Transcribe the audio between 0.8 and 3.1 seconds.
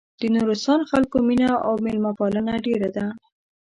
خلکو مينه او مېلمه پالنه ډېره ده.